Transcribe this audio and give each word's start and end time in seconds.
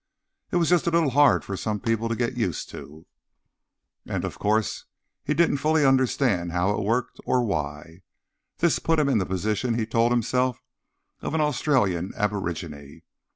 It 0.49 0.55
was 0.55 0.67
just 0.69 0.87
a 0.87 0.89
little 0.89 1.11
hard 1.11 1.45
for 1.45 1.55
some 1.55 1.79
people 1.79 2.09
to 2.09 2.15
get 2.15 2.35
used 2.35 2.71
to. 2.71 3.05
And, 4.07 4.25
of 4.25 4.39
course, 4.39 4.85
he 5.23 5.35
didn't 5.35 5.57
fully 5.57 5.85
understand 5.85 6.53
how 6.53 6.71
it 6.71 6.81
worked, 6.81 7.19
or 7.23 7.43
why. 7.45 8.01
This 8.57 8.79
put 8.79 8.97
him 8.97 9.07
in 9.09 9.19
the 9.19 9.27
position, 9.27 9.75
he 9.75 9.85
told 9.85 10.11
himself, 10.11 10.59
of 11.21 11.35
an 11.35 11.41
Australian 11.41 12.13
aborigine. 12.17 13.03